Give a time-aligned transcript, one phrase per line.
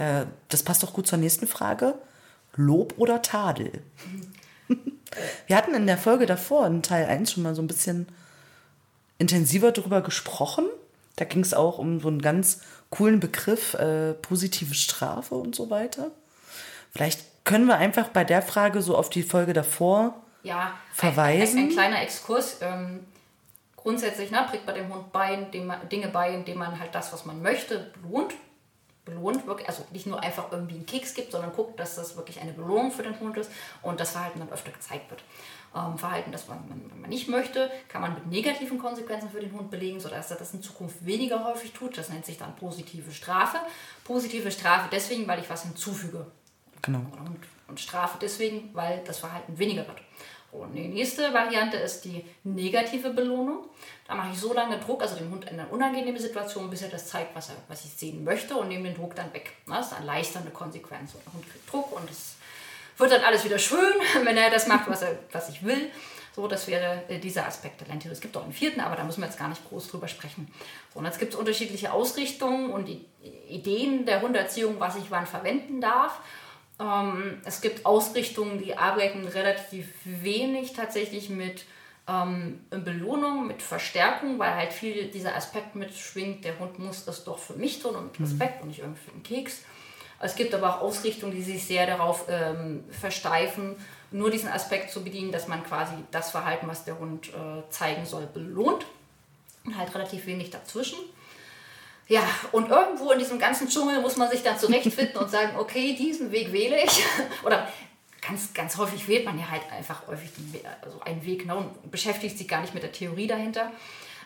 [0.00, 1.94] Da, das passt doch gut zur nächsten Frage.
[2.56, 3.82] Lob oder Tadel?
[5.46, 8.08] Wir hatten in der Folge davor, in Teil 1, schon mal so ein bisschen
[9.18, 10.64] intensiver darüber gesprochen.
[11.16, 15.68] Da ging es auch um so einen ganz coolen Begriff, äh, positive Strafe und so
[15.68, 16.10] weiter.
[16.92, 21.58] Vielleicht können wir einfach bei der Frage so auf die Folge davor ja, verweisen.
[21.58, 22.56] Ein, ein, ein kleiner Exkurs.
[22.62, 23.00] Ähm,
[23.76, 27.12] grundsätzlich ne, bringt man dem Hund bei, indem man, Dinge bei, indem man halt das,
[27.12, 28.32] was man möchte, belohnt.
[29.04, 32.40] Belohnt wirklich, also nicht nur einfach irgendwie einen Keks gibt, sondern guckt, dass das wirklich
[32.40, 33.50] eine Belohnung für den Hund ist
[33.82, 35.22] und das Verhalten dann öfter gezeigt wird.
[35.74, 39.52] Ähm, Verhalten, das man, man, man, nicht möchte, kann man mit negativen Konsequenzen für den
[39.52, 41.96] Hund belegen, sodass er das in Zukunft weniger häufig tut.
[41.96, 43.58] Das nennt sich dann positive Strafe.
[44.04, 46.26] Positive Strafe deswegen, weil ich was hinzufüge.
[46.82, 46.98] Genau.
[46.98, 47.38] Und,
[47.68, 49.98] und Strafe deswegen, weil das Verhalten weniger wird.
[50.52, 53.68] Und die nächste Variante ist die negative Belohnung.
[54.06, 56.88] Da mache ich so lange Druck, also dem Hund in eine unangenehme Situation, bis er
[56.88, 59.52] das zeigt, was, er, was ich sehen möchte und nehme den Druck dann weg.
[59.68, 61.14] Das ist eine erleichternde Konsequenz.
[61.14, 62.34] Und der Hund kriegt Druck und es
[62.96, 63.92] wird dann alles wieder schön,
[64.24, 65.90] wenn er das macht, was, er, was ich will.
[66.34, 68.14] So, das wäre äh, dieser Aspekt der Lerntheorie.
[68.14, 70.52] Es gibt auch einen vierten, aber da müssen wir jetzt gar nicht groß drüber sprechen.
[70.92, 72.88] So, und jetzt gibt es unterschiedliche Ausrichtungen und
[73.48, 76.20] Ideen der Hunderziehung, was ich wann verwenden darf.
[76.80, 81.64] Ähm, es gibt Ausrichtungen, die arbeiten relativ wenig tatsächlich mit
[82.08, 87.38] ähm, Belohnung, mit Verstärkung, weil halt viel dieser Aspekt mitschwingt, der Hund muss es doch
[87.38, 88.62] für mich tun und mit Respekt mhm.
[88.62, 89.62] und nicht irgendwie für den Keks.
[90.22, 93.76] Es gibt aber auch Ausrichtungen, die sich sehr darauf ähm, versteifen,
[94.10, 98.04] nur diesen Aspekt zu bedienen, dass man quasi das Verhalten, was der Hund äh, zeigen
[98.04, 98.84] soll, belohnt.
[99.64, 100.98] Und halt relativ wenig dazwischen.
[102.10, 105.94] Ja, und irgendwo in diesem ganzen Dschungel muss man sich dann zurechtfinden und sagen, okay,
[105.94, 107.04] diesen Weg wähle ich.
[107.44, 107.68] Oder
[108.20, 111.88] ganz, ganz häufig wählt man ja halt einfach häufig den, also einen Weg ne, und
[111.88, 113.70] beschäftigt sich gar nicht mit der Theorie dahinter.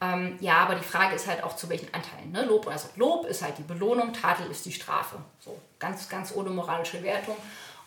[0.00, 2.32] Ähm, ja, aber die Frage ist halt auch zu welchen Anteilen.
[2.32, 2.46] Ne?
[2.46, 5.16] Lob, also Lob ist halt die Belohnung, Tadel ist die Strafe.
[5.38, 7.36] So ganz, ganz ohne moralische Wertung.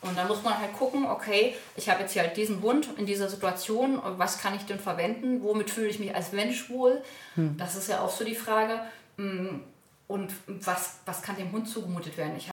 [0.02, 3.08] Und dann muss man halt gucken, okay, ich habe jetzt hier halt diesen Hund in
[3.08, 5.42] dieser Situation, was kann ich denn verwenden?
[5.42, 7.02] Womit fühle ich mich als Mensch wohl?
[7.34, 7.58] Hm.
[7.58, 8.82] Das ist ja auch so die Frage.
[9.18, 9.64] Hm,
[10.10, 12.36] und was, was kann dem Hund zugemutet werden?
[12.36, 12.48] Ich